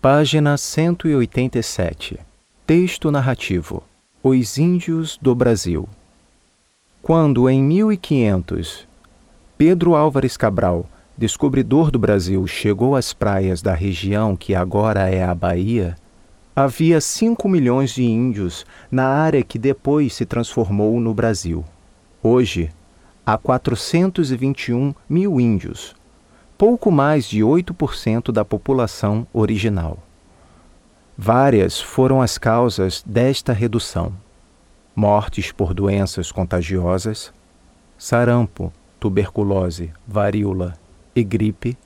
[0.00, 2.20] Página 187.
[2.64, 3.82] Texto narrativo.
[4.22, 5.88] Os Índios do Brasil.
[7.02, 8.86] Quando, em 1500,
[9.56, 15.34] Pedro Álvares Cabral, descobridor do Brasil, chegou às praias da região que agora é a
[15.34, 15.96] Bahia,
[16.54, 21.64] havia 5 milhões de índios na área que depois se transformou no Brasil.
[22.22, 22.70] Hoje,
[23.26, 25.97] há 421 mil índios,
[26.58, 29.96] pouco mais de 8% da população original.
[31.16, 34.12] Várias foram as causas desta redução:
[34.94, 37.32] mortes por doenças contagiosas,
[37.96, 40.74] sarampo, tuberculose, varíola
[41.14, 41.78] e gripe,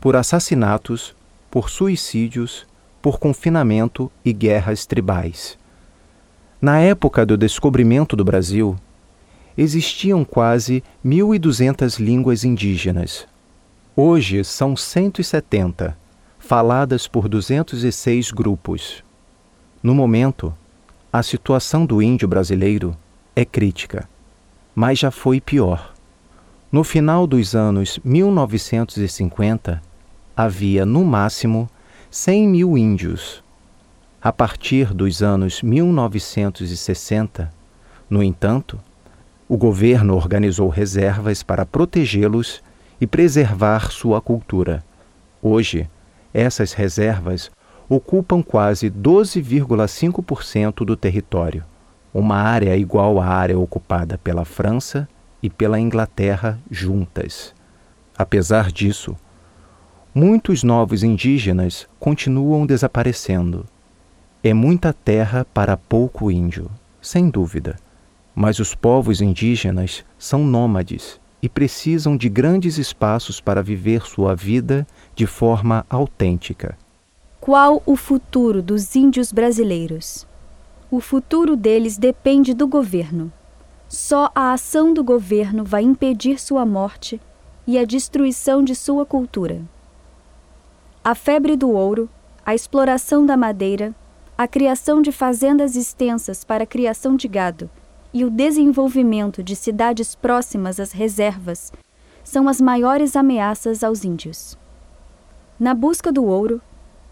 [0.00, 1.14] por assassinatos,
[1.50, 2.64] por suicídios,
[3.02, 5.58] por confinamento e guerras tribais.
[6.60, 8.76] Na época do descobrimento do Brasil,
[9.56, 13.26] existiam quase 1.200 línguas indígenas,
[14.00, 15.98] Hoje são 170,
[16.38, 19.02] faladas por 206 grupos.
[19.82, 20.54] No momento,
[21.12, 22.96] a situação do índio brasileiro
[23.34, 24.08] é crítica,
[24.72, 25.92] mas já foi pior.
[26.70, 29.82] No final dos anos 1950,
[30.36, 31.68] havia no máximo
[32.08, 33.42] 100 mil índios.
[34.22, 37.52] A partir dos anos 1960,
[38.08, 38.78] no entanto,
[39.48, 42.62] o governo organizou reservas para protegê-los
[43.00, 44.84] e preservar sua cultura.
[45.42, 45.88] Hoje,
[46.32, 47.50] essas reservas
[47.88, 51.64] ocupam quase 12,5% do território,
[52.12, 55.08] uma área igual à área ocupada pela França
[55.42, 57.54] e pela Inglaterra juntas.
[58.16, 59.16] Apesar disso,
[60.14, 63.64] muitos novos indígenas continuam desaparecendo.
[64.42, 67.76] É muita terra para pouco índio, sem dúvida,
[68.34, 74.86] mas os povos indígenas são nômades e precisam de grandes espaços para viver sua vida
[75.14, 76.76] de forma autêntica.
[77.40, 80.26] Qual o futuro dos índios brasileiros?
[80.90, 83.32] O futuro deles depende do governo.
[83.88, 87.20] Só a ação do governo vai impedir sua morte
[87.66, 89.62] e a destruição de sua cultura.
[91.02, 92.08] A febre do ouro,
[92.44, 93.94] a exploração da madeira,
[94.36, 97.70] a criação de fazendas extensas para a criação de gado
[98.12, 101.72] e o desenvolvimento de cidades próximas às reservas
[102.24, 104.58] são as maiores ameaças aos índios.
[105.58, 106.60] Na busca do ouro,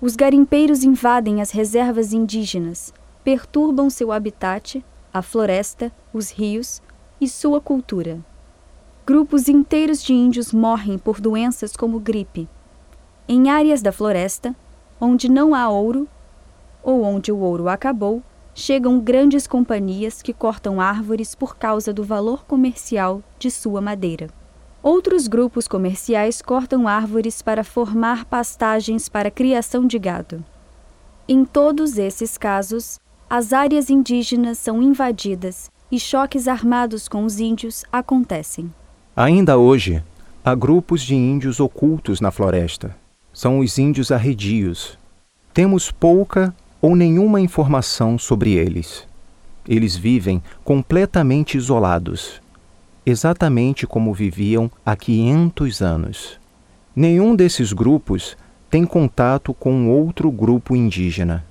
[0.00, 2.92] os garimpeiros invadem as reservas indígenas,
[3.24, 6.82] perturbam seu habitat, a floresta, os rios
[7.20, 8.18] e sua cultura.
[9.06, 12.48] Grupos inteiros de índios morrem por doenças como gripe.
[13.28, 14.54] Em áreas da floresta,
[15.00, 16.08] onde não há ouro,
[16.82, 18.22] ou onde o ouro acabou,
[18.58, 24.28] chegam grandes companhias que cortam árvores por causa do valor comercial de sua madeira.
[24.82, 30.42] Outros grupos comerciais cortam árvores para formar pastagens para criação de gado.
[31.28, 37.84] Em todos esses casos, as áreas indígenas são invadidas e choques armados com os índios
[37.92, 38.72] acontecem.
[39.14, 40.02] Ainda hoje,
[40.42, 42.96] há grupos de índios ocultos na floresta.
[43.34, 44.98] São os índios arredios.
[45.52, 49.06] Temos pouca ou nenhuma informação sobre eles.
[49.68, 52.40] Eles vivem completamente isolados,
[53.04, 56.40] exatamente como viviam há 500 anos.
[56.94, 58.36] Nenhum desses grupos
[58.70, 61.44] tem contato com outro grupo indígena,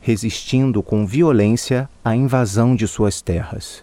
[0.00, 3.82] resistindo com violência à invasão de suas terras.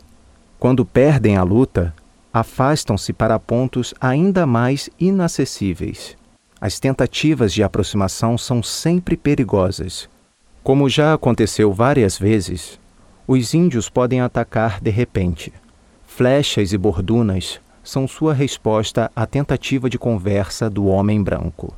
[0.59, 1.93] Quando perdem a luta,
[2.33, 6.15] afastam-se para pontos ainda mais inacessíveis.
[6.59, 10.07] As tentativas de aproximação são sempre perigosas
[10.63, 12.79] como já aconteceu várias vezes,
[13.27, 15.51] os índios podem atacar de repente.
[16.05, 21.75] Flechas e bordunas são sua resposta à tentativa de conversa do homem branco.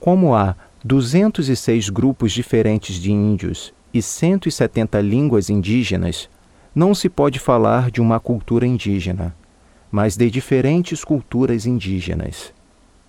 [0.00, 6.28] Como há 206 grupos diferentes de índios e 170 línguas indígenas,
[6.74, 9.34] não se pode falar de uma cultura indígena,
[9.90, 12.52] mas de diferentes culturas indígenas.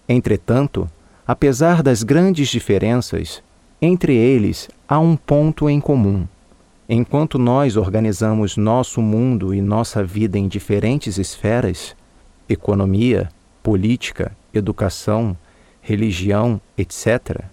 [0.08, 0.90] Entretanto,
[1.26, 3.42] apesar das grandes diferenças,
[3.82, 6.28] entre eles há um ponto em comum.
[6.88, 11.96] Enquanto nós organizamos nosso mundo e nossa vida em diferentes esferas
[12.48, 13.30] economia,
[13.64, 15.36] política, educação,
[15.82, 17.44] religião, etc.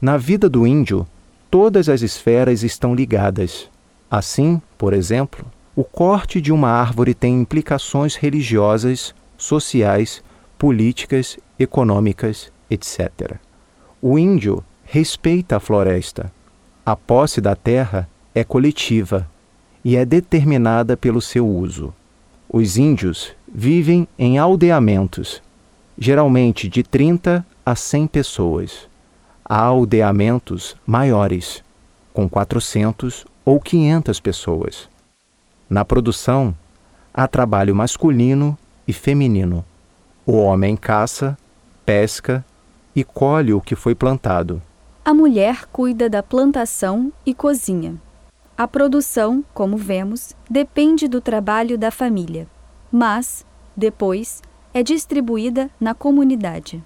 [0.00, 1.06] Na vida do índio,
[1.50, 3.68] todas as esferas estão ligadas.
[4.10, 5.44] Assim, por exemplo,
[5.76, 10.22] o corte de uma árvore tem implicações religiosas, sociais,
[10.58, 13.36] políticas, econômicas, etc.
[14.00, 14.64] O índio
[14.94, 16.32] respeita a floresta.
[16.86, 19.28] A posse da terra é coletiva
[19.84, 21.92] e é determinada pelo seu uso.
[22.48, 25.42] Os índios vivem em aldeamentos,
[25.98, 28.88] geralmente de 30 a 100 pessoas.
[29.44, 31.64] há aldeamentos maiores,
[32.12, 34.88] com 400 ou 500 pessoas.
[35.68, 36.54] Na produção,
[37.12, 38.56] há trabalho masculino
[38.86, 39.64] e feminino.
[40.24, 41.36] O homem caça,
[41.84, 42.44] pesca
[42.94, 44.62] e colhe o que foi plantado.
[45.06, 48.00] A mulher cuida da plantação e cozinha.
[48.56, 52.46] A produção, como vemos, depende do trabalho da família,
[52.90, 53.44] mas,
[53.76, 54.40] depois,
[54.72, 56.82] é distribuída na comunidade.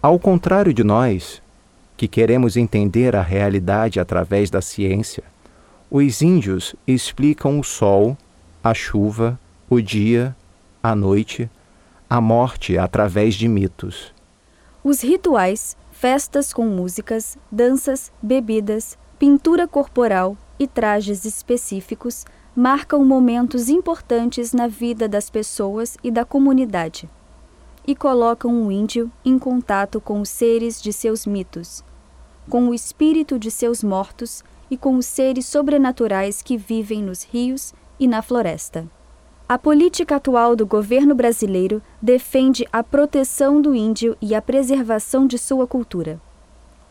[0.00, 1.42] Ao contrário de nós,
[1.94, 5.24] que queremos entender a realidade através da ciência,
[5.90, 8.16] os índios explicam o sol,
[8.64, 9.38] a chuva,
[9.68, 10.34] o dia,
[10.82, 11.50] a noite,
[12.08, 14.14] a morte através de mitos.
[14.82, 22.24] Os rituais, festas com músicas, danças, bebidas, pintura corporal e trajes específicos
[22.54, 27.10] marcam momentos importantes na vida das pessoas e da comunidade
[27.84, 31.82] e colocam o índio em contato com os seres de seus mitos,
[32.48, 37.74] com o espírito de seus mortos e com os seres sobrenaturais que vivem nos rios
[37.98, 38.88] e na floresta.
[39.48, 45.38] A política atual do governo brasileiro defende a proteção do índio e a preservação de
[45.38, 46.20] sua cultura.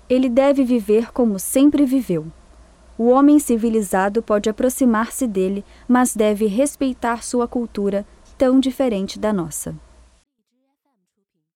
[0.10, 2.26] Ele deve viver como sempre viveu.
[2.98, 8.04] O homem civilizado pode aproximar-se dele, mas deve respeitar sua cultura,
[8.40, 9.76] tão diferente da nossa.